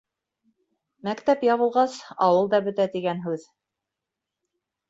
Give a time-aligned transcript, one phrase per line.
[1.07, 1.99] Мәктәп ябылғас,
[2.29, 3.47] ауыл да бөтә, тигән һүҙ.